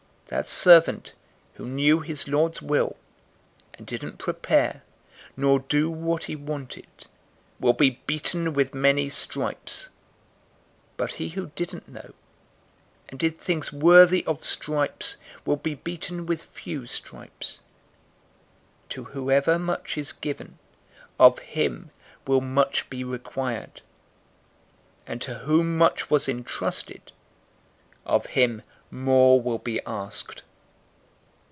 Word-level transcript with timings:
012:047 0.31 0.37
That 0.37 0.47
servant, 0.49 1.13
who 1.55 1.65
knew 1.67 1.99
his 1.99 2.29
lord's 2.29 2.61
will, 2.61 2.95
and 3.73 3.85
didn't 3.85 4.17
prepare, 4.17 4.81
nor 5.35 5.59
do 5.59 5.89
what 5.91 6.23
he 6.23 6.37
wanted, 6.37 6.87
will 7.59 7.73
be 7.73 7.99
beaten 8.07 8.53
with 8.53 8.73
many 8.73 9.09
stripes, 9.09 9.89
012:048 10.93 10.95
but 10.95 11.11
he 11.11 11.29
who 11.31 11.47
didn't 11.47 11.89
know, 11.89 12.13
and 13.09 13.19
did 13.19 13.37
things 13.41 13.73
worthy 13.73 14.25
of 14.25 14.45
stripes, 14.45 15.17
will 15.45 15.57
be 15.57 15.75
beaten 15.75 16.25
with 16.25 16.41
few 16.45 16.85
stripes. 16.85 17.59
To 18.87 19.03
whoever 19.03 19.59
much 19.59 19.97
is 19.97 20.13
given, 20.13 20.59
of 21.19 21.39
him 21.39 21.91
will 22.25 22.39
much 22.39 22.89
be 22.89 23.03
required; 23.03 23.81
and 25.05 25.21
to 25.23 25.39
whom 25.39 25.77
much 25.77 26.09
was 26.09 26.29
entrusted, 26.29 27.11
of 28.05 28.27
him 28.27 28.61
more 28.93 29.41
will 29.41 29.59
be 29.59 29.79
asked. 29.85 30.43